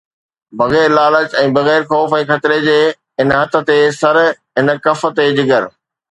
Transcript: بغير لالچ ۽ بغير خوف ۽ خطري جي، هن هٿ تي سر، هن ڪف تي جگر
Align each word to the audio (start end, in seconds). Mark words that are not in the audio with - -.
بغير 0.59 0.89
لالچ 0.99 1.33
۽ 1.41 1.49
بغير 1.57 1.83
خوف 1.91 2.15
۽ 2.19 2.25
خطري 2.31 2.57
جي، 2.63 2.77
هن 3.23 3.33
هٿ 3.35 3.57
تي 3.67 3.75
سر، 3.99 4.19
هن 4.61 4.73
ڪف 4.87 5.05
تي 5.21 5.27
جگر 5.41 5.69